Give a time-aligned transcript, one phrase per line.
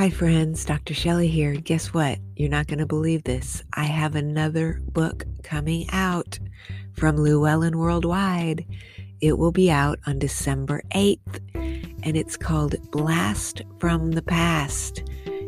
[0.00, 0.64] Hi, friends.
[0.64, 0.94] Dr.
[0.94, 1.52] Shelley here.
[1.56, 2.18] Guess what?
[2.34, 3.62] You're not going to believe this.
[3.74, 6.38] I have another book coming out
[6.94, 8.64] from Llewellyn Worldwide.
[9.20, 11.40] It will be out on December 8th,
[12.02, 15.02] and it's called Blast from the Past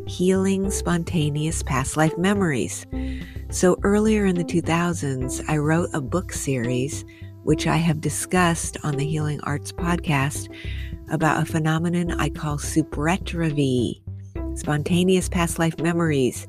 [0.07, 2.85] Healing Spontaneous Past Life Memories.
[3.49, 7.07] So, earlier in the 2000s, I wrote a book series,
[7.43, 10.55] which I have discussed on the Healing Arts podcast,
[11.11, 14.03] about a phenomenon I call supretravie
[14.55, 16.47] spontaneous past life memories.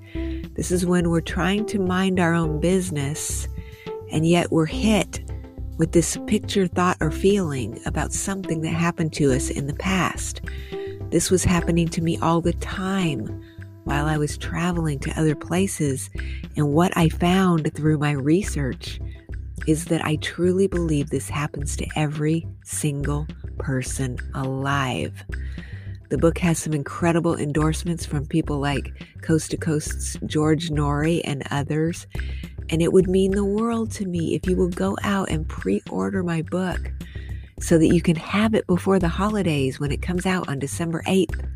[0.55, 3.48] This is when we're trying to mind our own business,
[4.12, 5.21] and yet we're hit
[5.77, 10.41] with this picture, thought, or feeling about something that happened to us in the past.
[11.09, 13.43] This was happening to me all the time
[13.84, 16.09] while I was traveling to other places.
[16.55, 18.99] And what I found through my research
[19.67, 25.23] is that I truly believe this happens to every single person alive.
[26.14, 31.42] The book has some incredible endorsements from people like Coast to Coast's George Noory and
[31.50, 32.06] others.
[32.70, 35.82] And it would mean the world to me if you will go out and pre
[35.90, 36.91] order my book
[37.60, 41.02] so that you can have it before the holidays when it comes out on December
[41.08, 41.50] 8th.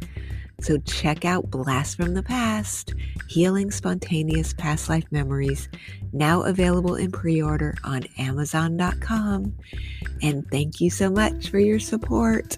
[0.60, 2.96] So check out Blast from the Past
[3.28, 5.70] Healing Spontaneous Past Life Memories,
[6.14, 9.54] now available in pre order on Amazon.com.
[10.24, 12.58] And thank you so much for your support.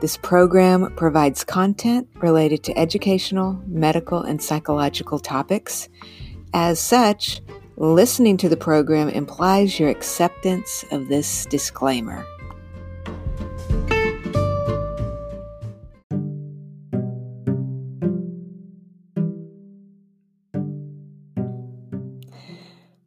[0.00, 5.88] This program provides content related to educational, medical, and psychological topics.
[6.54, 7.40] As such,
[7.76, 12.24] listening to the program implies your acceptance of this disclaimer.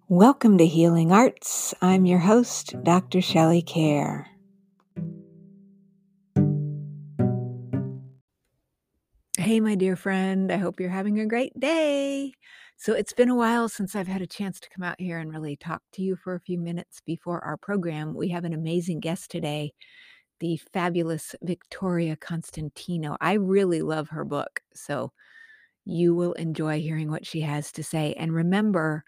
[0.09, 1.73] Welcome to Healing Arts.
[1.81, 3.21] I'm your host, Dr.
[3.21, 4.25] Shelley Kaehr.
[9.51, 12.31] Hey, my dear friend, I hope you're having a great day.
[12.77, 15.29] So, it's been a while since I've had a chance to come out here and
[15.29, 18.13] really talk to you for a few minutes before our program.
[18.13, 19.73] We have an amazing guest today,
[20.39, 23.17] the fabulous Victoria Constantino.
[23.19, 25.11] I really love her book, so
[25.83, 28.13] you will enjoy hearing what she has to say.
[28.13, 29.03] And remember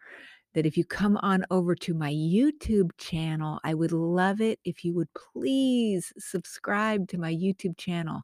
[0.55, 4.83] that if you come on over to my YouTube channel, I would love it if
[4.83, 8.23] you would please subscribe to my YouTube channel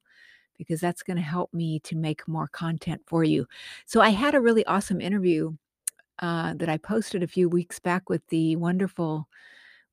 [0.59, 3.47] because that's going to help me to make more content for you.
[3.87, 5.53] So I had a really awesome interview
[6.19, 9.27] uh, that I posted a few weeks back with the wonderful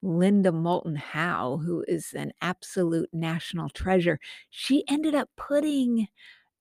[0.03, 4.21] Linda Moulton Howe, who is an absolute national treasure.
[4.51, 6.09] She ended up putting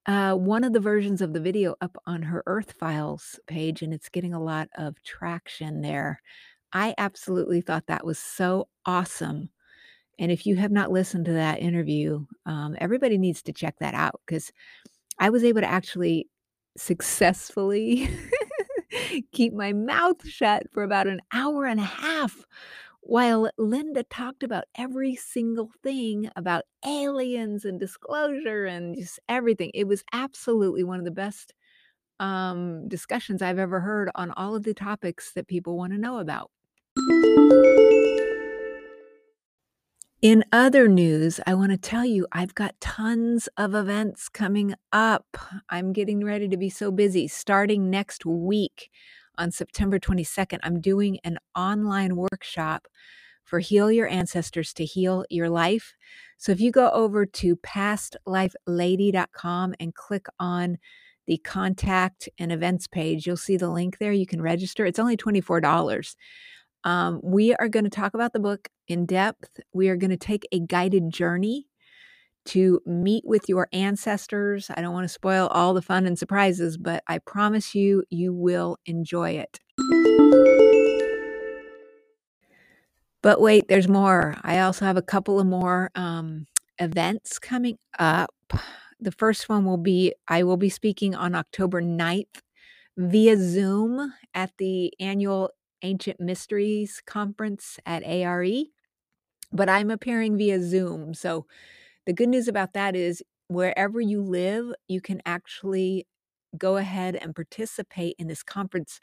[0.06, 3.94] uh, one of the versions of the video up on her Earth Files page, and
[3.94, 6.22] it's getting a lot of traction there.
[6.74, 9.50] I absolutely thought that was so awesome.
[10.18, 13.94] And if you have not listened to that interview, um, everybody needs to check that
[13.94, 14.52] out because
[15.20, 16.28] I was able to actually
[16.78, 18.10] successfully
[19.32, 22.46] keep my mouth shut for about an hour and a half
[23.02, 29.70] while Linda talked about every single thing about aliens and disclosure and just everything.
[29.74, 31.54] It was absolutely one of the best
[32.20, 36.18] um, discussions I've ever heard on all of the topics that people want to know
[36.18, 36.50] about.
[40.26, 45.38] In other news, I want to tell you I've got tons of events coming up.
[45.70, 47.28] I'm getting ready to be so busy.
[47.28, 48.90] Starting next week
[49.38, 52.88] on September 22nd, I'm doing an online workshop
[53.44, 55.94] for Heal Your Ancestors to Heal Your Life.
[56.40, 60.80] So if you go over to pastlifelady.com and click on
[61.28, 64.12] the contact and events page, you'll see the link there.
[64.12, 64.88] You can register.
[64.88, 66.16] It's only $24.
[66.86, 69.60] Um, we are going to talk about the book in depth.
[69.74, 71.68] We are going to take a guided journey
[72.46, 74.70] to meet with your ancestors.
[74.70, 78.34] I don't want to spoil all the fun and surprises, but I promise you, you
[78.34, 79.60] will enjoy it.
[83.24, 84.36] But wait, there's more.
[84.44, 86.46] I also have a couple of more um,
[86.78, 88.30] events coming up.
[89.00, 92.42] The first one will be I will be speaking on October 9th
[92.96, 95.50] via Zoom at the annual
[95.86, 98.66] Ancient Mysteries Conference at ARE,
[99.54, 101.14] but I'm appearing via Zoom.
[101.14, 101.46] So
[102.06, 106.08] the good news about that is wherever you live, you can actually
[106.58, 109.00] go ahead and participate in this conference.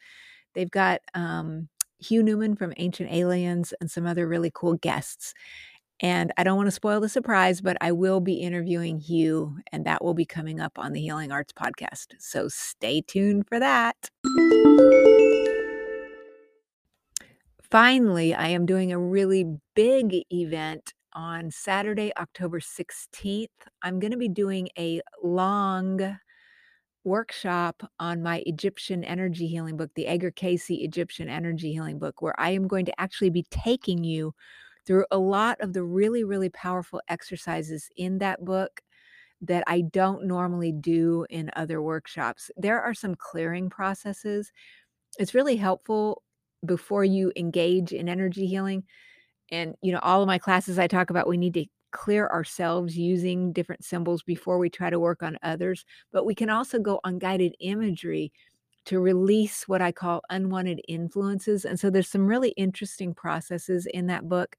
[0.54, 1.68] They've got um,
[1.98, 5.34] Hugh Newman from Ancient Aliens and some other really cool guests.
[6.00, 9.84] And I don't want to spoil the surprise, but I will be interviewing Hugh, and
[9.86, 12.14] that will be coming up on the Healing Arts podcast.
[12.18, 14.10] So stay tuned for that.
[17.72, 23.46] Finally, I am doing a really big event on Saturday, October 16th.
[23.82, 26.18] I'm going to be doing a long
[27.02, 32.38] workshop on my Egyptian energy healing book, the Edgar Cayce Egyptian Energy Healing book, where
[32.38, 34.34] I am going to actually be taking you
[34.86, 38.82] through a lot of the really, really powerful exercises in that book
[39.40, 42.50] that I don't normally do in other workshops.
[42.54, 44.52] There are some clearing processes.
[45.18, 46.22] It's really helpful
[46.64, 48.84] before you engage in energy healing.
[49.50, 52.96] And, you know, all of my classes I talk about, we need to clear ourselves
[52.96, 55.84] using different symbols before we try to work on others.
[56.12, 58.32] But we can also go on guided imagery
[58.86, 61.64] to release what I call unwanted influences.
[61.64, 64.56] And so there's some really interesting processes in that book.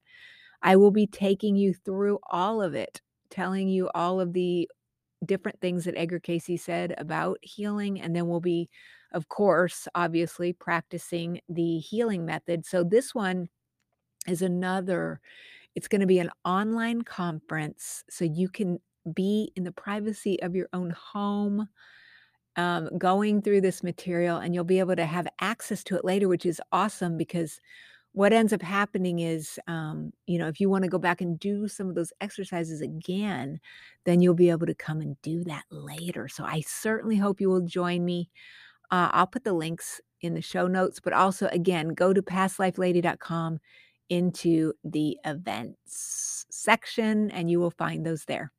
[0.61, 4.69] I will be taking you through all of it, telling you all of the
[5.25, 7.99] different things that Edgar Cayce said about healing.
[7.99, 8.69] And then we'll be,
[9.13, 12.65] of course, obviously practicing the healing method.
[12.65, 13.49] So this one
[14.27, 15.19] is another,
[15.75, 18.03] it's going to be an online conference.
[18.09, 18.79] So you can
[19.13, 21.67] be in the privacy of your own home
[22.55, 26.27] um, going through this material and you'll be able to have access to it later,
[26.27, 27.59] which is awesome because
[28.13, 31.39] what ends up happening is, um, you know, if you want to go back and
[31.39, 33.59] do some of those exercises again,
[34.05, 36.27] then you'll be able to come and do that later.
[36.27, 38.29] So I certainly hope you will join me.
[38.93, 43.57] Uh, I'll put the links in the show notes, but also, again, go to pastlifelady.com
[44.09, 48.51] into the events section and you will find those there.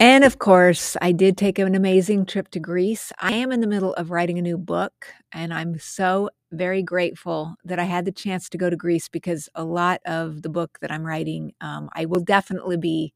[0.00, 3.12] And of course, I did take an amazing trip to Greece.
[3.20, 7.56] I am in the middle of writing a new book, and I'm so very grateful
[7.66, 10.78] that I had the chance to go to Greece because a lot of the book
[10.80, 13.12] that I'm writing, um, I will definitely be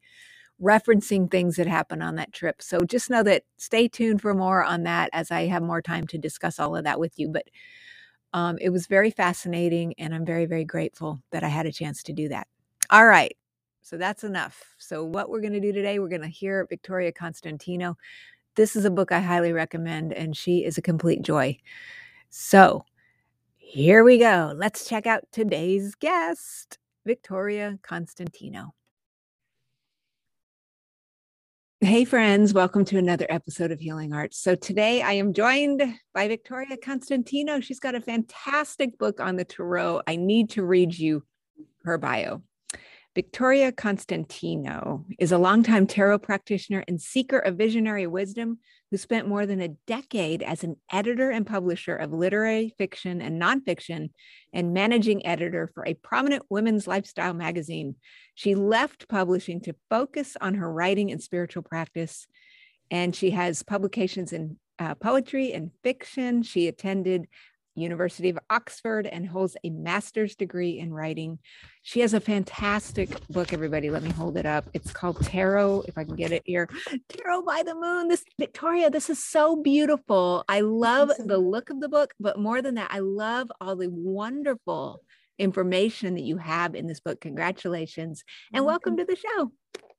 [0.64, 2.62] referencing things that happened on that trip.
[2.62, 6.06] So just know that stay tuned for more on that as I have more time
[6.08, 7.28] to discuss all of that with you.
[7.28, 7.44] But
[8.32, 12.02] um, it was very fascinating, and I'm very, very grateful that I had a chance
[12.04, 12.48] to do that.
[12.90, 13.36] All right.
[13.82, 14.74] So that's enough.
[14.78, 17.96] So, what we're going to do today, we're going to hear Victoria Constantino.
[18.56, 21.58] This is a book I highly recommend, and she is a complete joy.
[22.30, 22.86] So,
[23.56, 24.52] here we go.
[24.56, 28.74] Let's check out today's guest, Victoria Constantino.
[31.84, 34.38] Hey, friends, welcome to another episode of Healing Arts.
[34.38, 35.82] So, today I am joined
[36.14, 37.60] by Victoria Constantino.
[37.60, 40.00] She's got a fantastic book on the Tarot.
[40.06, 41.24] I need to read you
[41.84, 42.42] her bio.
[43.14, 48.58] Victoria Constantino is a longtime tarot practitioner and seeker of visionary wisdom
[48.90, 53.40] who spent more than a decade as an editor and publisher of literary fiction and
[53.40, 54.10] nonfiction
[54.52, 57.94] and managing editor for a prominent women's lifestyle magazine.
[58.34, 62.26] She left publishing to focus on her writing and spiritual practice.
[62.90, 66.42] And she has publications in uh, poetry and fiction.
[66.42, 67.28] She attended
[67.74, 71.38] University of Oxford and holds a master's degree in writing.
[71.82, 73.90] She has a fantastic book, everybody.
[73.90, 74.64] Let me hold it up.
[74.74, 76.68] It's called Tarot, if I can get it here.
[77.08, 78.08] Tarot by the Moon.
[78.08, 80.44] This Victoria, this is so beautiful.
[80.48, 83.90] I love the look of the book, but more than that, I love all the
[83.90, 85.00] wonderful
[85.38, 87.20] information that you have in this book.
[87.20, 89.50] Congratulations and welcome to the show.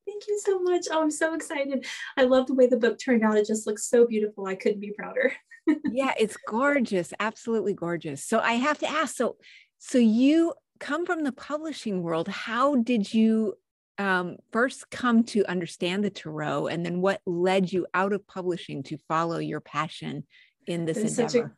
[0.07, 0.85] Thank you so much.
[0.91, 1.85] Oh, I'm so excited.
[2.15, 3.37] I love the way the book turned out.
[3.37, 4.45] It just looks so beautiful.
[4.45, 5.33] I couldn't be prouder.
[5.91, 7.13] yeah, it's gorgeous.
[7.19, 8.23] Absolutely gorgeous.
[8.23, 9.37] So I have to ask so
[9.77, 12.27] so you come from the publishing world.
[12.27, 13.55] How did you
[13.97, 18.83] um, first come to understand the tarot and then what led you out of publishing
[18.83, 20.25] to follow your passion
[20.67, 21.55] in this endeavor?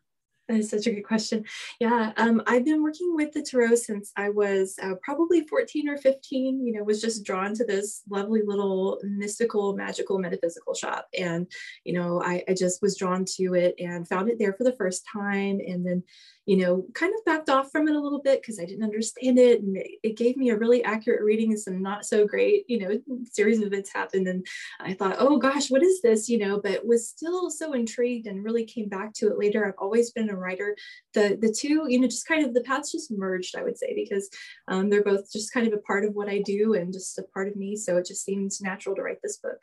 [0.47, 1.43] That is such a good question.
[1.79, 5.97] Yeah, um, I've been working with the tarot since I was uh, probably 14 or
[5.97, 6.65] 15.
[6.65, 11.47] You know, was just drawn to this lovely little mystical, magical, metaphysical shop, and
[11.83, 14.75] you know, I, I just was drawn to it and found it there for the
[14.75, 16.03] first time, and then
[16.47, 19.37] you know, kind of backed off from it a little bit because I didn't understand
[19.37, 19.61] it.
[19.61, 22.79] And it, it, gave me a really accurate reading and some not so great, you
[22.79, 24.29] know, series of events happened.
[24.29, 24.47] And
[24.79, 26.29] I thought, oh gosh, what is this?
[26.29, 29.67] You know, but was still so intrigued and really came back to it later.
[29.67, 30.77] I've always been a writer.
[31.13, 33.93] The the two, you know, just kind of the paths just merged, I would say,
[33.93, 34.29] because
[34.69, 37.23] um, they're both just kind of a part of what I do and just a
[37.23, 37.75] part of me.
[37.75, 39.59] So it just seemed natural to write this book.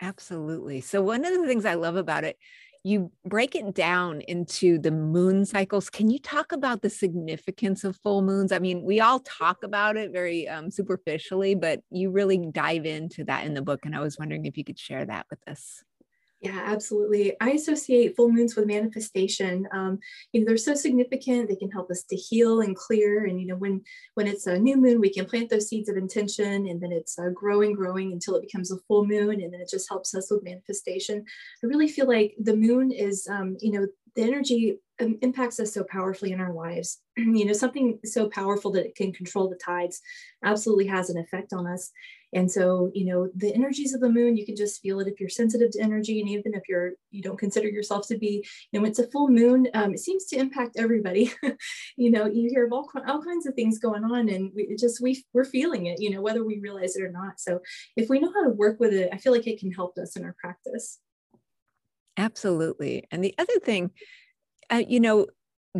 [0.00, 0.80] Absolutely.
[0.80, 2.38] So one of the things I love about it
[2.84, 5.90] you break it down into the moon cycles.
[5.90, 8.52] Can you talk about the significance of full moons?
[8.52, 13.24] I mean, we all talk about it very um, superficially, but you really dive into
[13.24, 13.80] that in the book.
[13.84, 15.82] And I was wondering if you could share that with us.
[16.40, 17.34] Yeah, absolutely.
[17.40, 19.66] I associate full moons with manifestation.
[19.72, 19.98] Um,
[20.32, 21.48] you know, they're so significant.
[21.48, 23.24] They can help us to heal and clear.
[23.24, 23.82] And you know, when
[24.14, 27.18] when it's a new moon, we can plant those seeds of intention, and then it's
[27.18, 30.30] uh, growing, growing until it becomes a full moon, and then it just helps us
[30.30, 31.24] with manifestation.
[31.64, 35.74] I really feel like the moon is, um, you know, the energy um, impacts us
[35.74, 37.00] so powerfully in our lives.
[37.16, 40.00] you know, something so powerful that it can control the tides
[40.44, 41.90] absolutely has an effect on us.
[42.34, 45.18] And so, you know, the energies of the moon, you can just feel it if
[45.18, 48.80] you're sensitive to energy, and even if you're you don't consider yourself to be, you
[48.80, 49.68] know, it's a full moon.
[49.74, 51.32] Um, it seems to impact everybody.
[51.96, 55.00] you know, you hear of all all kinds of things going on, and we just
[55.00, 57.40] we we're feeling it, you know, whether we realize it or not.
[57.40, 57.60] So,
[57.96, 60.16] if we know how to work with it, I feel like it can help us
[60.16, 60.98] in our practice.
[62.18, 63.04] Absolutely.
[63.10, 63.92] And the other thing,
[64.70, 65.28] uh, you know,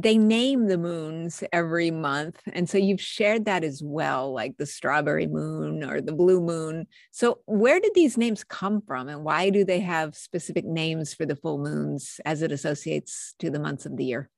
[0.03, 2.41] they name the moons every month.
[2.53, 6.87] And so you've shared that as well, like the strawberry moon or the blue moon.
[7.11, 11.27] So, where did these names come from and why do they have specific names for
[11.27, 14.31] the full moons as it associates to the months of the year?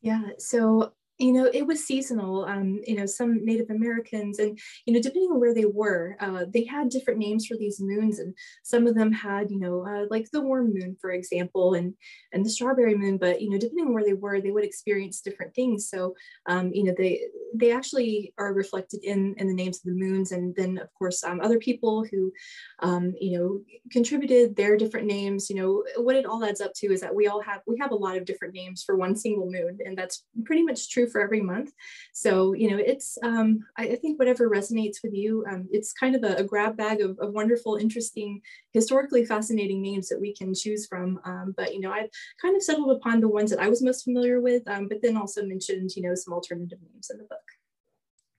[0.00, 0.22] Yeah.
[0.38, 5.00] So you know it was seasonal um, you know some native americans and you know
[5.00, 8.86] depending on where they were uh, they had different names for these moons and some
[8.86, 11.94] of them had you know uh, like the warm moon for example and
[12.32, 15.20] and the strawberry moon but you know depending on where they were they would experience
[15.20, 15.88] different things.
[15.88, 16.14] So
[16.46, 17.22] um, you know they
[17.54, 21.24] they actually are reflected in in the names of the moons and then of course
[21.24, 22.32] um, other people who
[22.80, 26.92] um, you know contributed their different names you know what it all adds up to
[26.92, 29.50] is that we all have we have a lot of different names for one single
[29.50, 31.72] moon and that's pretty much true for every month
[32.12, 36.14] so you know it's um, I, I, think whatever resonates with you um, it's kind
[36.14, 38.40] of a, a grab bag of, of, wonderful interesting
[38.72, 42.10] historically fascinating names that we can choose from um, but you know i've
[42.40, 45.16] kind of settled upon the ones that i was most familiar with um, but then
[45.16, 47.40] also mentioned you know some alternative names in the book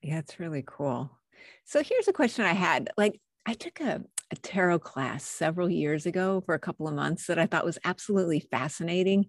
[0.01, 1.11] yeah, it's really cool.
[1.65, 2.89] So here's a question I had.
[2.97, 7.27] Like I took a, a tarot class several years ago for a couple of months
[7.27, 9.25] that I thought was absolutely fascinating.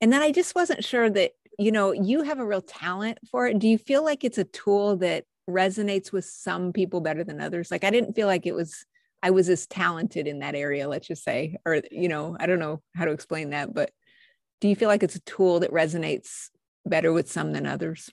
[0.00, 3.46] And then I just wasn't sure that, you know, you have a real talent for
[3.46, 3.58] it.
[3.58, 7.70] Do you feel like it's a tool that resonates with some people better than others?
[7.70, 8.86] Like I didn't feel like it was
[9.22, 12.58] I was as talented in that area, let's just say, or you know, I don't
[12.60, 13.90] know how to explain that, but
[14.62, 16.48] do you feel like it's a tool that resonates
[16.86, 18.10] better with some than others?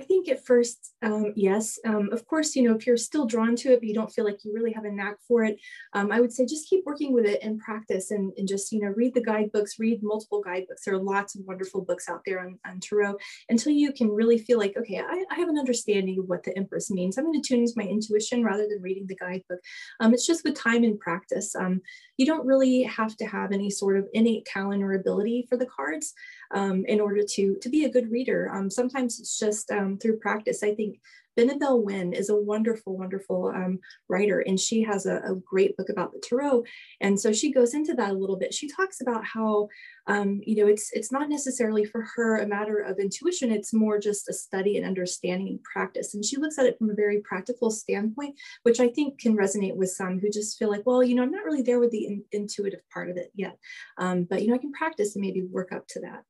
[0.00, 1.78] I think at first, um, yes.
[1.84, 4.24] Um, of course, you know, if you're still drawn to it, but you don't feel
[4.24, 5.58] like you really have a knack for it,
[5.92, 8.80] um, I would say just keep working with it and practice and, and just, you
[8.80, 10.84] know, read the guidebooks, read multiple guidebooks.
[10.84, 13.16] There are lots of wonderful books out there on, on Tarot
[13.48, 16.56] until you can really feel like, okay, I, I have an understanding of what the
[16.56, 17.18] Empress means.
[17.18, 19.60] I'm going to tune into my intuition rather than reading the guidebook.
[19.98, 21.56] Um, it's just with time and practice.
[21.56, 21.80] Um,
[22.16, 25.66] you don't really have to have any sort of innate talent or ability for the
[25.66, 26.14] cards
[26.52, 28.50] um, in order to, to be a good reader.
[28.52, 30.62] Um, sometimes it's just um, through practice.
[30.62, 30.98] I think
[31.38, 33.78] Benebell Wen is a wonderful, wonderful um,
[34.08, 36.64] writer, and she has a, a, great book about the tarot.
[37.00, 38.52] And so she goes into that a little bit.
[38.52, 39.68] She talks about how,
[40.08, 43.52] um, you know, it's it's not necessarily for her a matter of intuition.
[43.52, 46.12] It's more just a study and understanding and practice.
[46.12, 49.76] And she looks at it from a very practical standpoint, which I think can resonate
[49.76, 52.04] with some who just feel like, well, you know, I'm not really there with the
[52.04, 53.56] in, intuitive part of it yet,
[53.96, 56.24] um, but you know, I can practice and maybe work up to that.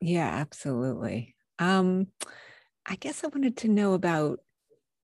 [0.00, 1.34] Yeah, absolutely.
[1.58, 2.08] Um,
[2.86, 4.40] I guess I wanted to know about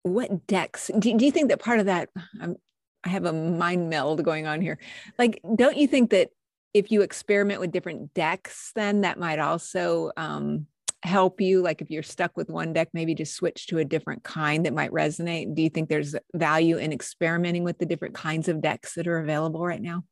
[0.03, 0.89] what decks.
[0.97, 2.09] Do, do you think that part of that?
[2.41, 2.55] Um,
[3.03, 4.77] I have a mind meld going on here.
[5.17, 6.29] Like, don't you think that
[6.73, 10.67] if you experiment with different decks, then that might also um,
[11.03, 11.61] help you?
[11.61, 14.73] Like, if you're stuck with one deck, maybe just switch to a different kind that
[14.73, 15.55] might resonate.
[15.55, 19.19] Do you think there's value in experimenting with the different kinds of decks that are
[19.19, 20.03] available right now?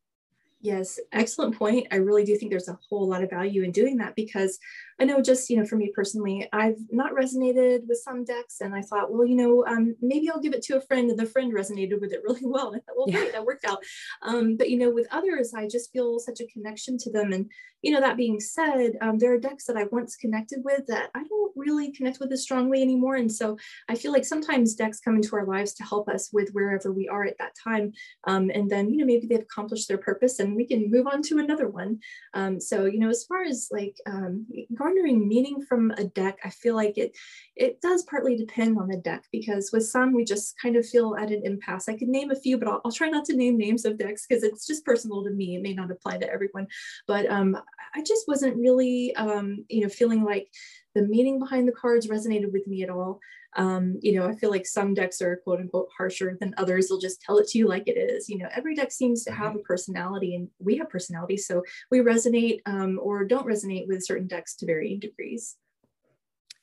[0.68, 1.88] Yes, excellent point.
[1.94, 4.60] I really do think there's a whole lot of value in doing that because
[5.00, 8.74] I know just, you know, for me personally, I've not resonated with some decks and
[8.74, 11.26] I thought, well, you know, um, maybe I'll give it to a friend and the
[11.26, 12.70] friend resonated with it really well.
[12.70, 13.20] And I thought, well, yeah.
[13.20, 13.84] great, that worked out.
[14.24, 17.32] Um, but, you know, with others, I just feel such a connection to them.
[17.32, 17.50] And,
[17.84, 21.12] you know, that being said, um, there are decks that I once connected with that
[21.14, 23.16] I don't really connect with as strongly anymore.
[23.16, 26.50] And so I feel like sometimes decks come into our lives to help us with
[26.52, 27.94] wherever we are at that time.
[28.26, 31.22] Um, and then, you know, maybe they've accomplished their purpose and we can move on
[31.24, 32.00] to another one.
[32.34, 34.48] Um, so, you know, as far as like um,
[34.88, 37.16] garnering meaning from a deck, I feel like it
[37.56, 41.16] it does partly depend on the deck because with some we just kind of feel
[41.16, 41.90] at an impasse.
[41.90, 44.26] I could name a few, but I'll, I'll try not to name names of decks
[44.28, 45.56] because it's just personal to me.
[45.56, 46.68] It may not apply to everyone,
[47.08, 47.58] but um,
[47.96, 50.50] I just wasn't really, um, you know, feeling like
[50.96, 53.20] the meaning behind the cards resonated with me at all.
[53.58, 56.88] Um, you know, I feel like some decks are quote unquote harsher than others.
[56.88, 58.30] They'll just tell it to you like it is.
[58.30, 59.60] You know, every deck seems to have mm-hmm.
[59.60, 61.38] a personality and we have personality.
[61.38, 65.56] So we resonate um, or don't resonate with certain decks to varying degrees.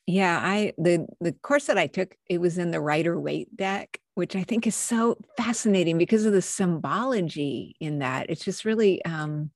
[0.06, 3.98] Yeah, I the the course that I took, it was in the Rider Waite deck,
[4.14, 8.28] which I think is so fascinating because of the symbology in that.
[8.28, 9.50] It's just really um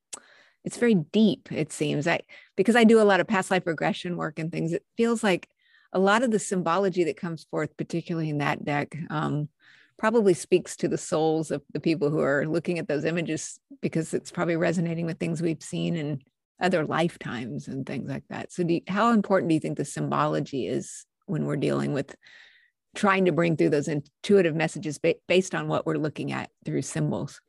[0.65, 2.07] it's very deep, it seems.
[2.07, 2.21] I
[2.57, 5.49] because I do a lot of past life regression work and things, it feels like
[5.93, 9.49] a lot of the symbology that comes forth, particularly in that deck, um,
[9.99, 14.15] probably speaks to the souls of the people who are looking at those images because
[14.15, 16.21] it's probably resonating with things we've seen in
[16.61, 18.53] other lifetimes and things like that.
[18.53, 22.15] So, you, how important do you think the symbology is when we're dealing with
[22.95, 26.83] trying to bring through those intuitive messages ba- based on what we're looking at through
[26.83, 27.41] symbols?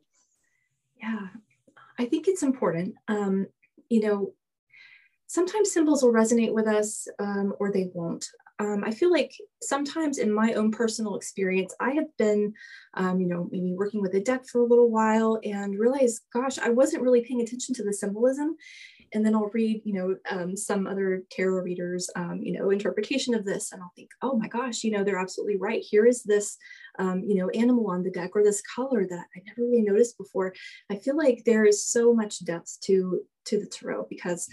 [1.00, 1.28] Yeah,
[1.98, 2.94] I think it's important.
[3.08, 3.46] Um,
[3.88, 4.32] you know,
[5.30, 8.26] sometimes symbols will resonate with us um, or they won't.
[8.58, 9.32] Um, I feel like
[9.62, 12.52] sometimes in my own personal experience, I have been,
[12.94, 16.58] um, you know, maybe working with a deck for a little while and realize, gosh,
[16.58, 18.56] I wasn't really paying attention to the symbolism
[19.12, 23.34] and then I'll read, you know, um, some other tarot readers, um, you know, interpretation
[23.34, 25.82] of this, and I'll think, oh my gosh, you know, they're absolutely right.
[25.82, 26.56] Here is this,
[26.98, 30.16] um, you know, animal on the deck or this color that I never really noticed
[30.16, 30.54] before.
[30.90, 34.48] I feel like there is so much depth to to the tarot because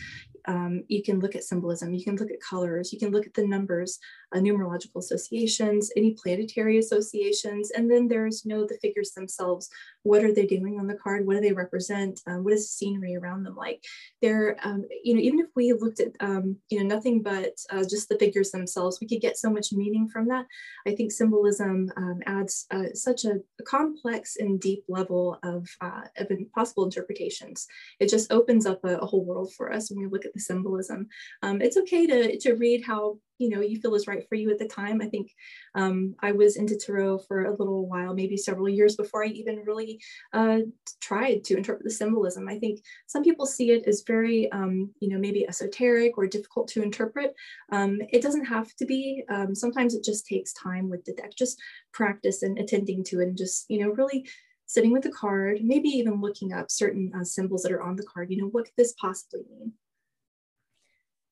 [0.47, 3.33] um, you can look at symbolism, you can look at colors, you can look at
[3.33, 3.99] the numbers,
[4.33, 9.69] uh, numerological associations, any planetary associations, and then there's you know the figures themselves.
[10.07, 11.25] What are they doing on the card?
[11.25, 12.21] What do they represent?
[12.27, 13.83] Um, what is the scenery around them like?
[14.21, 17.83] They're um, you know even if we looked at um, you know nothing but uh,
[17.83, 20.45] just the figures themselves, we could get so much meaning from that.
[20.87, 26.31] I think symbolism um, adds uh, such a, complex and deep level of, uh, of
[26.55, 27.67] possible interpretations.
[27.99, 30.39] It just opens up a, a whole world for us when we look at the
[30.39, 31.07] symbolism.
[31.41, 34.49] Um, it's okay to, to read how you know you feel is right for you
[34.51, 35.01] at the time.
[35.01, 35.31] I think
[35.75, 39.63] um, I was into tarot for a little while, maybe several years before I even
[39.65, 40.01] really
[40.33, 40.59] uh,
[41.01, 42.47] tried to interpret the symbolism.
[42.47, 46.67] I think some people see it as very, um, you know, maybe esoteric or difficult
[46.69, 47.33] to interpret.
[47.71, 49.23] Um, it doesn't have to be.
[49.29, 51.59] Um, sometimes it just takes time with the deck, just
[51.93, 54.27] practice and attending to it, and just you know really
[54.67, 58.03] sitting with the card, maybe even looking up certain uh, symbols that are on the
[58.03, 58.29] card.
[58.29, 59.71] You know, what could this possibly mean?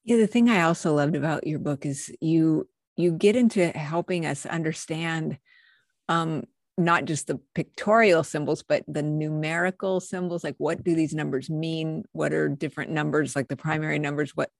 [0.05, 4.25] Yeah, the thing I also loved about your book is you you get into helping
[4.25, 5.37] us understand
[6.07, 6.43] um,
[6.77, 10.43] not just the pictorial symbols, but the numerical symbols.
[10.43, 12.03] Like, what do these numbers mean?
[12.13, 14.31] What are different numbers, like the primary numbers?
[14.35, 14.51] What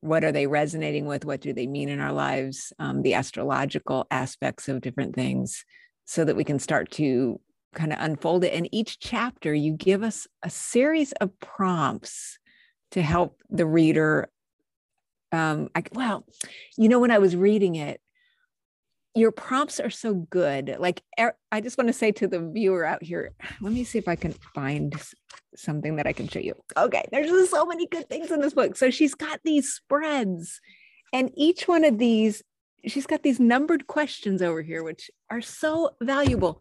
[0.00, 1.26] what are they resonating with?
[1.26, 2.72] What do they mean in our lives?
[2.78, 5.64] Um, the astrological aspects of different things,
[6.06, 7.38] so that we can start to
[7.74, 8.54] kind of unfold it.
[8.54, 12.38] And each chapter, you give us a series of prompts
[12.92, 14.30] to help the reader
[15.32, 16.24] um I, well
[16.76, 18.00] you know when i was reading it
[19.16, 20.76] your prompts are so good.
[20.78, 23.98] Like er, i just want to say to the viewer out here let me see
[23.98, 24.94] if i can find
[25.56, 26.54] something that i can show you.
[26.76, 28.76] Okay there's just so many good things in this book.
[28.76, 30.60] So she's got these spreads
[31.12, 32.42] and each one of these
[32.86, 36.60] she's got these numbered questions over here which are so valuable.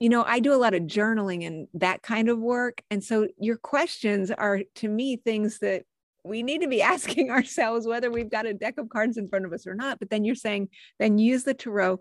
[0.00, 3.28] You know i do a lot of journaling and that kind of work and so
[3.38, 5.84] your questions are to me things that
[6.28, 9.46] we need to be asking ourselves whether we've got a deck of cards in front
[9.46, 9.98] of us or not.
[9.98, 12.00] But then you're saying, then use the tarot,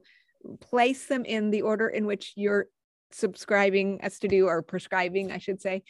[0.60, 2.68] place them in the order in which you're
[3.12, 5.84] subscribing us to do or prescribing, I should say.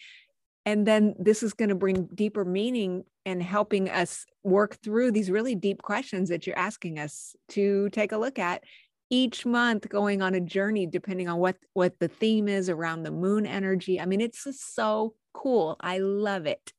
[0.66, 5.32] And then this is going to bring deeper meaning and helping us work through these
[5.32, 8.64] really deep questions that you're asking us to take a look at
[9.10, 13.12] each month going on a journey depending on what what the theme is around the
[13.12, 16.74] moon energy i mean it's just so cool i love it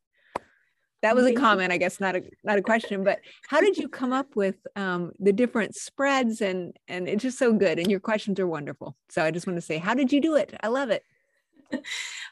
[1.02, 3.88] that was a comment i guess not a not a question but how did you
[3.88, 8.00] come up with um, the different spreads and and it's just so good and your
[8.00, 10.68] questions are wonderful so i just want to say how did you do it i
[10.68, 11.02] love it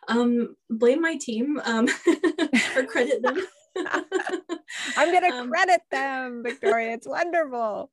[0.08, 1.88] um blame my team um
[2.76, 3.38] or credit them
[4.96, 6.94] I'm going to um, credit them, Victoria.
[6.94, 7.90] It's wonderful.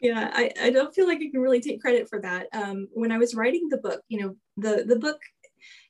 [0.00, 2.48] yeah, I, I don't feel like I can really take credit for that.
[2.52, 5.20] Um, when I was writing the book, you know, the, the book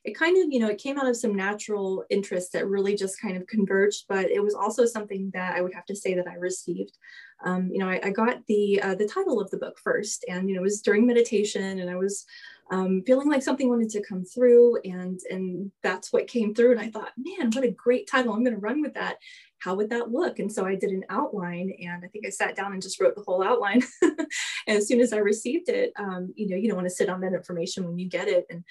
[0.03, 3.21] it kind of, you know, it came out of some natural interest that really just
[3.21, 6.27] kind of converged, but it was also something that I would have to say that
[6.27, 6.97] I received.
[7.45, 10.49] Um, you know, I, I got the uh, the title of the book first, and
[10.49, 12.25] you know, it was during meditation, and I was
[12.71, 16.71] um, feeling like something wanted to come through, and and that's what came through.
[16.71, 18.33] And I thought, man, what a great title!
[18.33, 19.17] I'm going to run with that
[19.63, 20.39] how would that look?
[20.39, 23.15] And so I did an outline and I think I sat down and just wrote
[23.15, 23.81] the whole outline.
[24.01, 24.27] and
[24.67, 27.21] as soon as I received it, um, you know, you don't want to sit on
[27.21, 28.45] that information when you get it.
[28.49, 28.63] And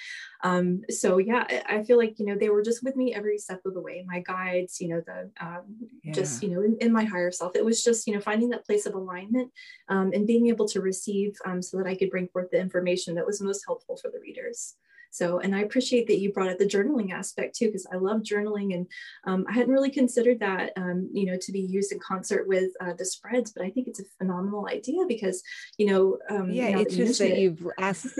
[0.45, 3.63] um, so, yeah, I feel like, you know, they were just with me every step
[3.65, 5.63] of the way, my guides, you know, the, um,
[6.05, 6.13] yeah.
[6.13, 8.67] just, you know, in, in, my higher self, it was just, you know, finding that
[8.67, 9.51] place of alignment
[9.89, 13.15] um, and being able to receive um, so that I could bring forth the information
[13.15, 14.77] that was most helpful for the readers.
[15.13, 18.23] So, and I appreciate that you brought up the journaling aspect too, because I love
[18.23, 18.87] journaling and
[19.27, 22.71] um, I hadn't really considered that, um, you know, to be used in concert with
[22.81, 25.43] uh, the spreads, but I think it's a phenomenal idea because,
[25.77, 28.19] you know, um, yeah, it's just that it, you've asked,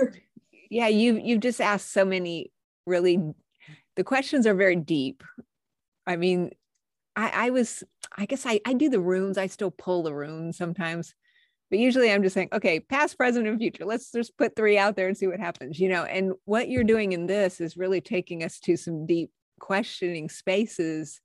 [0.69, 2.51] yeah, you you've just asked so many
[2.85, 3.33] really,
[3.95, 5.23] the questions are very deep.
[6.05, 6.51] I mean,
[7.15, 7.83] I, I was,
[8.15, 9.39] I guess I, I do the runes.
[9.39, 11.15] I still pull the runes sometimes
[11.69, 13.85] but usually I'm just saying, okay, past, present, and future.
[13.85, 16.03] Let's just put three out there and see what happens, you know.
[16.03, 21.19] And what you're doing in this is really taking us to some deep questioning spaces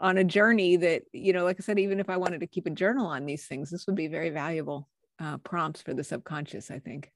[0.00, 2.66] on a journey that, you know, like I said, even if I wanted to keep
[2.66, 4.88] a journal on these things, this would be very valuable
[5.20, 7.10] uh, prompts for the subconscious, I think.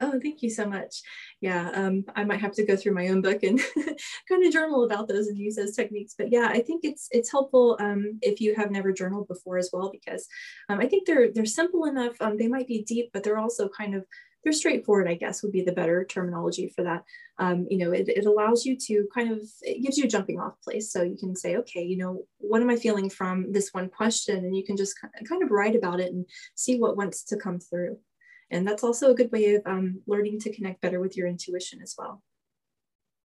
[0.00, 1.02] Oh, thank you so much.
[1.40, 3.58] Yeah, um, I might have to go through my own book and
[4.28, 6.14] kind of journal about those and use those techniques.
[6.16, 9.70] But yeah, I think it's it's helpful um, if you have never journaled before as
[9.72, 10.26] well, because
[10.70, 12.14] um, I think they're they're simple enough.
[12.20, 14.06] Um, they might be deep, but they're also kind of
[14.44, 15.08] they're straightforward.
[15.08, 17.04] I guess would be the better terminology for that.
[17.38, 20.40] Um, you know, it, it allows you to kind of it gives you a jumping
[20.40, 23.74] off place, so you can say, okay, you know, what am I feeling from this
[23.74, 27.24] one question, and you can just kind of write about it and see what wants
[27.24, 27.98] to come through.
[28.50, 31.80] And that's also a good way of um, learning to connect better with your intuition
[31.82, 32.22] as well.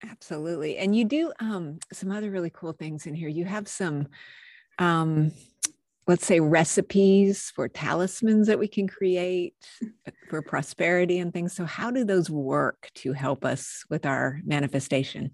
[0.10, 0.78] Absolutely.
[0.78, 3.30] And you do um, some other really cool things in here.
[3.30, 4.08] You have some,
[4.80, 5.32] um,
[6.08, 9.56] let's say, recipes for talismans that we can create
[10.30, 11.54] for prosperity and things.
[11.54, 15.32] So, how do those work to help us with our manifestation?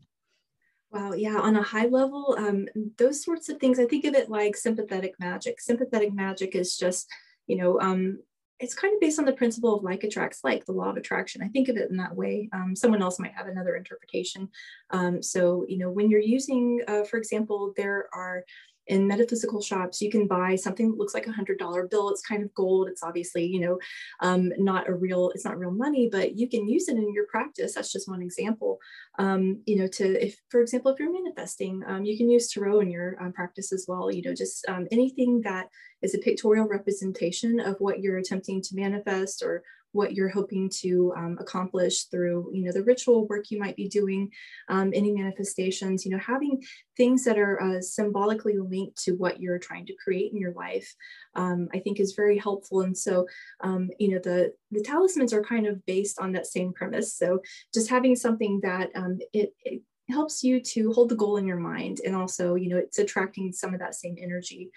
[0.91, 4.29] Wow, yeah, on a high level, um, those sorts of things, I think of it
[4.29, 5.61] like sympathetic magic.
[5.61, 7.07] Sympathetic magic is just,
[7.45, 8.19] you know, um,
[8.59, 11.41] it's kind of based on the principle of like attracts like, the law of attraction.
[11.41, 12.49] I think of it in that way.
[12.51, 14.49] Um, someone else might have another interpretation.
[14.91, 18.43] Um, so, you know, when you're using, uh, for example, there are
[18.89, 22.09] in metaphysical shops, you can buy something that looks like a hundred dollar bill.
[22.09, 22.89] It's kind of gold.
[22.89, 23.79] It's obviously, you know,
[24.21, 27.27] um, not a real, it's not real money, but you can use it in your
[27.27, 27.75] practice.
[27.75, 28.79] That's just one example.
[29.19, 32.79] Um, you know, to, if, for example, if you're manifesting, um, you can use tarot
[32.81, 34.11] in your um, practice as well.
[34.11, 35.69] You know, just um, anything that
[36.01, 41.13] is a pictorial representation of what you're attempting to manifest or what you're hoping to
[41.15, 44.29] um, accomplish through you know the ritual work you might be doing
[44.69, 46.61] um, any manifestations you know having
[46.97, 50.93] things that are uh, symbolically linked to what you're trying to create in your life
[51.35, 52.81] um, i think is very helpful.
[52.81, 53.25] And so
[53.61, 57.15] um, you know the the talismans are kind of based on that same premise.
[57.15, 57.41] So
[57.73, 61.59] just having something that um, it, it helps you to hold the goal in your
[61.59, 64.71] mind and also you know it's attracting some of that same energy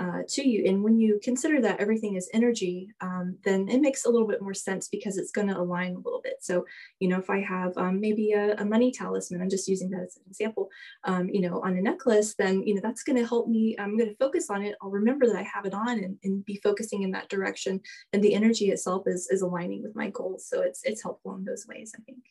[0.00, 0.64] uh, to you.
[0.66, 4.40] And when you consider that everything is energy, um, then it makes a little bit
[4.40, 6.36] more sense because it's going to align a little bit.
[6.40, 6.64] So,
[7.00, 10.00] you know, if I have um, maybe a, a, money talisman, I'm just using that
[10.00, 10.70] as an example,
[11.04, 13.76] um, you know, on a necklace, then, you know, that's going to help me.
[13.78, 14.74] I'm going to focus on it.
[14.80, 17.78] I'll remember that I have it on and, and be focusing in that direction.
[18.14, 20.48] And the energy itself is, is aligning with my goals.
[20.48, 22.24] So it's, it's helpful in those ways, I think.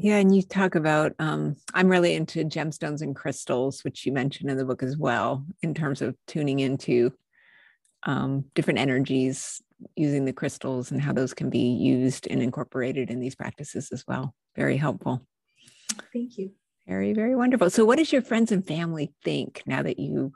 [0.00, 4.48] Yeah, and you talk about um, I'm really into gemstones and crystals, which you mentioned
[4.48, 7.12] in the book as well, in terms of tuning into
[8.04, 9.60] um, different energies
[9.96, 14.04] using the crystals and how those can be used and incorporated in these practices as
[14.06, 14.36] well.
[14.54, 15.26] Very helpful.
[16.12, 16.52] Thank you.
[16.86, 17.68] Very, very wonderful.
[17.68, 20.32] So, what does your friends and family think now that you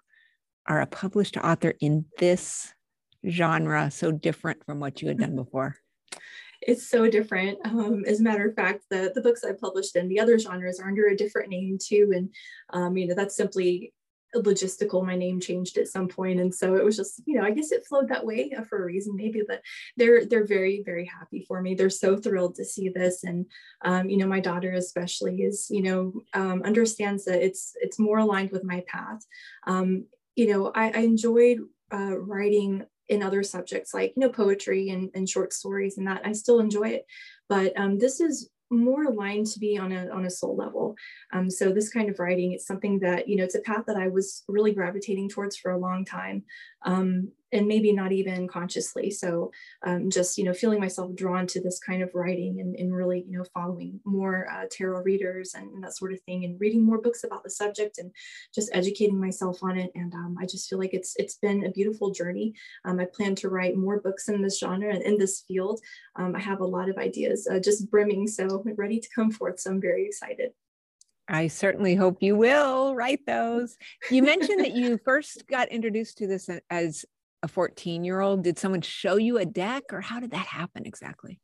[0.67, 2.75] are a published author in this
[3.25, 5.77] genre, so different from what you had done before?
[6.67, 7.59] It's so different.
[7.65, 10.81] Um, as a matter of fact, the, the books I published in the other genres
[10.81, 12.13] are under a different name too.
[12.15, 12.29] And,
[12.71, 13.93] um, you know, that's simply
[14.35, 15.05] logistical.
[15.05, 16.41] My name changed at some point.
[16.41, 18.83] And so it was just, you know, I guess it flowed that way uh, for
[18.83, 19.61] a reason, maybe, but
[19.99, 21.75] they're, they're very, very happy for me.
[21.75, 23.25] They're so thrilled to see this.
[23.25, 23.47] And,
[23.85, 28.19] um, you know, my daughter especially is, you know, um, understands that it's, it's more
[28.19, 29.21] aligned with my path.
[29.67, 31.59] Um, you know, I, I enjoyed
[31.93, 36.23] uh, writing in other subjects like you know poetry and, and short stories and that
[36.25, 37.07] i still enjoy it
[37.49, 40.97] but um, this is more aligned to be on a on a soul level.
[41.33, 43.97] Um, so this kind of writing, it's something that you know, it's a path that
[43.97, 46.45] I was really gravitating towards for a long time,
[46.85, 49.11] um, and maybe not even consciously.
[49.11, 49.53] So
[49.85, 53.25] um, just you know, feeling myself drawn to this kind of writing and, and really
[53.29, 56.85] you know, following more uh, tarot readers and, and, that sort of thing, and reading
[56.85, 58.11] more books about the subject and
[58.55, 59.91] just educating myself on it.
[59.95, 62.55] And um, I just feel like it's it's been a beautiful journey.
[62.85, 65.81] Um, I plan to write more books in this genre and in this field.
[66.17, 69.61] Um, I have a lot of ideas uh, just brimming, so ready to come forth.
[69.61, 70.53] So I'm very excited.
[71.29, 73.77] I certainly hope you will write those.
[74.11, 77.05] You mentioned that you first got introduced to this as
[77.43, 78.45] a 14 year old.
[78.45, 81.41] Did someone show you a deck or how did that happen exactly?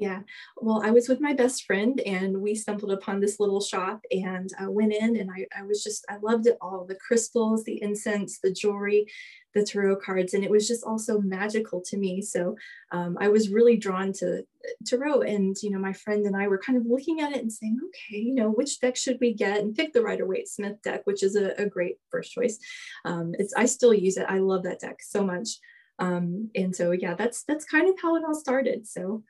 [0.00, 0.20] Yeah,
[0.56, 4.48] well, I was with my best friend and we stumbled upon this little shop and
[4.58, 7.82] I went in and I, I was just, I loved it all the crystals, the
[7.82, 9.04] incense, the jewelry,
[9.52, 12.22] the tarot cards, and it was just also magical to me.
[12.22, 12.56] So
[12.92, 14.42] um, I was really drawn to
[14.86, 15.20] tarot.
[15.20, 17.76] And, you know, my friend and I were kind of looking at it and saying,
[17.88, 19.58] okay, you know, which deck should we get?
[19.58, 22.58] And pick the Rider Waite Smith deck, which is a, a great first choice.
[23.04, 24.24] Um, it's, I still use it.
[24.30, 25.58] I love that deck so much.
[25.98, 28.86] Um, and so, yeah, that's, that's kind of how it all started.
[28.88, 29.24] So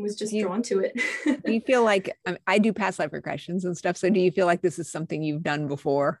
[0.00, 1.00] was just you, drawn to it.
[1.44, 3.96] do you feel like um, I do past life regressions and stuff?
[3.96, 6.20] So do you feel like this is something you've done before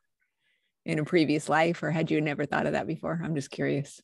[0.84, 3.20] in a previous life, or had you never thought of that before?
[3.22, 4.00] I'm just curious.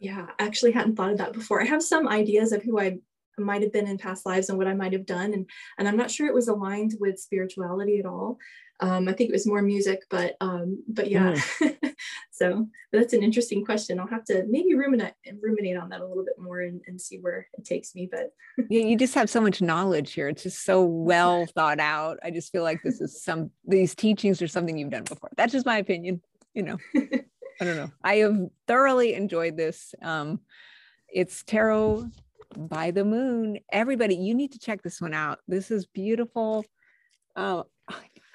[0.00, 1.62] Yeah, I actually hadn't thought of that before.
[1.62, 2.98] I have some ideas of who I
[3.38, 5.96] might have been in past lives and what I might have done, and and I'm
[5.96, 8.38] not sure it was aligned with spirituality at all.
[8.80, 11.34] Um, I think it was more music, but um, but yeah.
[11.60, 11.94] Mm.
[12.30, 13.98] so that's an interesting question.
[13.98, 17.18] I'll have to maybe ruminate ruminate on that a little bit more and, and see
[17.18, 18.08] where it takes me.
[18.10, 18.32] But
[18.70, 20.28] yeah, you just have so much knowledge here.
[20.28, 22.18] It's just so well thought out.
[22.22, 25.30] I just feel like this is some these teachings are something you've done before.
[25.36, 26.20] That's just my opinion.
[26.52, 27.90] You know, I don't know.
[28.04, 29.94] I have thoroughly enjoyed this.
[30.02, 30.40] Um,
[31.08, 32.10] it's tarot
[32.56, 33.58] by the moon.
[33.72, 35.38] Everybody, you need to check this one out.
[35.48, 36.64] This is beautiful.
[37.34, 37.64] Uh,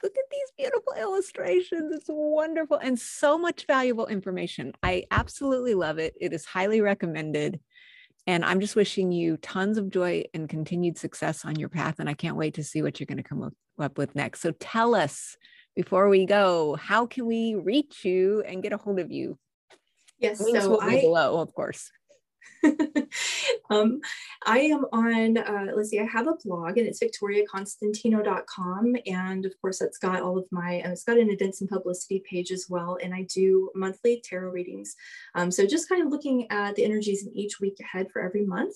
[0.03, 1.93] look at these beautiful illustrations.
[1.95, 4.73] It's wonderful and so much valuable information.
[4.83, 6.13] I absolutely love it.
[6.19, 7.59] It is highly recommended.
[8.27, 11.95] And I'm just wishing you tons of joy and continued success on your path.
[11.99, 14.41] And I can't wait to see what you're going to come up with next.
[14.41, 15.35] So tell us
[15.75, 19.39] before we go, how can we reach you and get a hold of you?
[20.19, 21.89] Yes, Links so I, below, of course.
[23.69, 23.99] um,
[24.45, 28.95] I am on, uh, let's see, I have a blog and it's victoriaconstantino.com.
[29.05, 32.23] And of course, it's got all of my, uh, it's got an events and publicity
[32.29, 32.97] page as well.
[33.01, 34.95] And I do monthly tarot readings.
[35.35, 38.45] Um, so just kind of looking at the energies in each week ahead for every
[38.45, 38.75] month.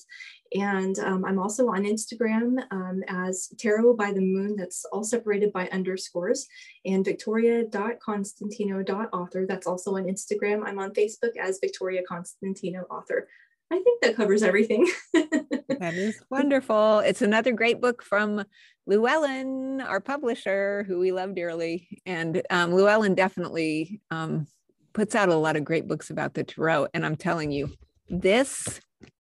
[0.53, 5.51] And um, I'm also on Instagram um, as Tarot by the Moon, that's all separated
[5.51, 6.47] by underscores,
[6.85, 9.45] and victoria.constantino.author.
[9.47, 10.63] That's also on Instagram.
[10.65, 13.27] I'm on Facebook as Victoria Constantino Author.
[13.71, 14.87] I think that covers everything.
[15.13, 16.99] that is wonderful.
[16.99, 18.45] It's another great book from
[18.85, 21.87] Llewellyn, our publisher, who we love dearly.
[22.05, 24.47] And um, Llewellyn definitely um,
[24.93, 26.87] puts out a lot of great books about the tarot.
[26.93, 27.73] And I'm telling you,
[28.07, 28.79] this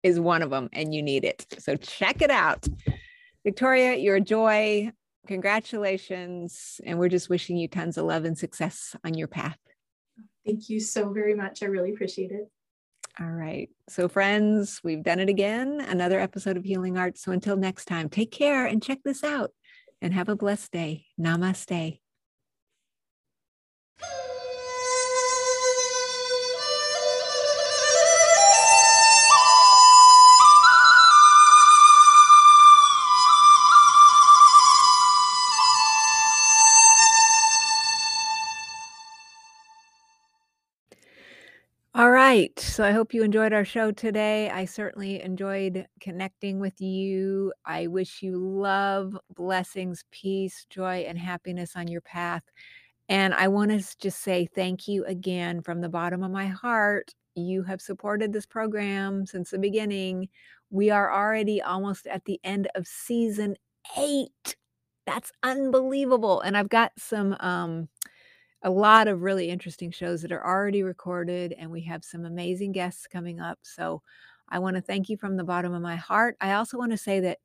[0.03, 1.45] is one of them, and you need it.
[1.59, 2.67] So check it out.
[3.43, 4.91] Victoria, you're a joy.
[5.27, 6.81] Congratulations.
[6.85, 9.57] And we're just wishing you tons of love and success on your path.
[10.45, 11.63] Thank you so very much.
[11.63, 12.51] I really appreciate it.
[13.19, 13.69] All right.
[13.87, 17.23] So, friends, we've done it again, another episode of Healing Arts.
[17.23, 19.51] So, until next time, take care and check this out
[20.01, 21.05] and have a blessed day.
[21.19, 21.99] Namaste.
[41.97, 42.59] All right.
[42.59, 44.49] So I hope you enjoyed our show today.
[44.49, 47.53] I certainly enjoyed connecting with you.
[47.65, 52.43] I wish you love, blessings, peace, joy, and happiness on your path.
[53.07, 57.13] And I want to just say thank you again from the bottom of my heart.
[57.33, 60.27] You have supported this program since the beginning.
[60.69, 63.55] We are already almost at the end of season
[63.97, 64.57] eight.
[65.07, 66.41] That's unbelievable.
[66.41, 67.87] And I've got some um,
[68.65, 72.71] a lot of really interesting shows that are already recorded, and we have some amazing
[72.71, 73.59] guests coming up.
[73.61, 74.01] So
[74.49, 76.35] I want to thank you from the bottom of my heart.
[76.41, 77.37] I also want to say that,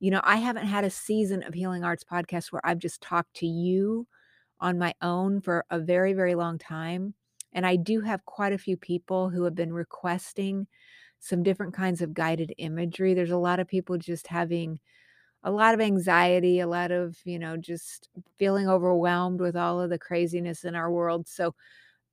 [0.00, 3.34] you know, I haven't had a season of Healing Arts podcast where I've just talked
[3.36, 4.06] to you
[4.60, 7.14] on my own for a very, very long time.
[7.54, 10.66] And I do have quite a few people who have been requesting
[11.20, 13.14] some different kinds of guided imagery.
[13.14, 14.78] There's a lot of people just having
[15.46, 19.90] a lot of anxiety, a lot of, you know, just feeling overwhelmed with all of
[19.90, 21.28] the craziness in our world.
[21.28, 21.54] So,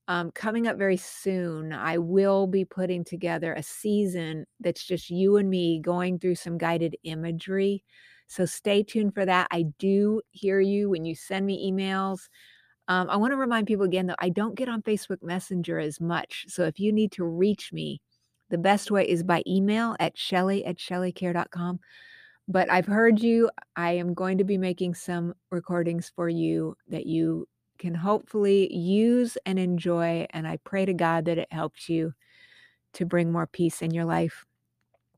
[0.08, 5.38] um, coming up very soon, I will be putting together a season that's just you
[5.38, 7.84] and me going through some guided imagery
[8.28, 9.48] So stay tuned for that.
[9.52, 12.30] I do hear you when you send me emails.
[12.88, 16.02] Um, I want to remind people again though, I don't get on Facebook Messenger as
[16.02, 16.46] much.
[16.50, 18.02] So if you need to reach me,
[18.50, 21.80] the best way is by email at shelly at shelleykaehr.com.
[22.48, 23.50] But I've heard you.
[23.76, 29.38] I am going to be making some recordings for you that you can hopefully use
[29.46, 30.28] and enjoy.
[30.32, 32.14] And I pray to God that it helps you
[32.94, 34.46] to bring more peace in your life.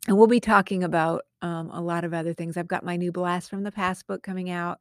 [0.07, 2.57] And we'll be talking about um, a lot of other things.
[2.57, 4.79] I've got my new Blast from the Past book coming out.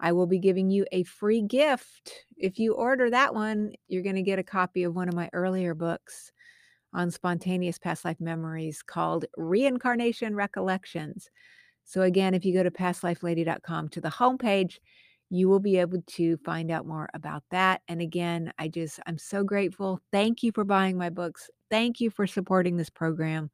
[0.00, 2.26] I will be giving you a free gift.
[2.36, 5.30] If you order that one, you're going to get a copy of one of my
[5.32, 6.32] earlier books
[6.92, 11.30] on spontaneous past life memories called Reincarnation Recollections.
[11.86, 14.78] So, again, if you go to pastlifelady.com to the homepage,
[15.30, 17.80] you will be able to find out more about that.
[17.88, 20.00] And again, I just, I'm so grateful.
[20.12, 21.48] Thank you for buying my books.
[21.70, 23.50] Thank you for supporting this program.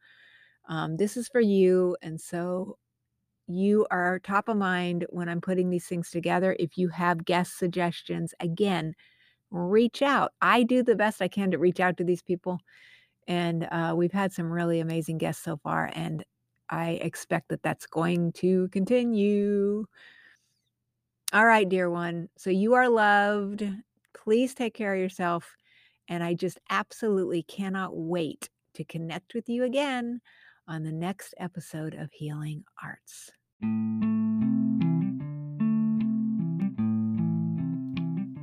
[0.69, 1.97] Um, this is for you.
[2.03, 2.79] And so
[3.47, 6.57] you are top of mind when I'm putting these things together.
[6.59, 8.95] If you have guest suggestions, again,
[9.51, 10.33] reach out.
[10.41, 12.61] I do the best I can to reach out to these people.
[13.29, 15.91] And uh, we've had some really amazing guests so far.
[15.95, 16.25] And
[16.71, 19.87] I expect that that's going to continue.
[21.33, 22.29] All right, dear one.
[22.37, 23.67] So you are loved.
[24.15, 25.57] Please take care of yourself.
[26.09, 30.21] And I just absolutely cannot wait to connect with you again
[30.69, 33.31] on the next episode of Healing Arts.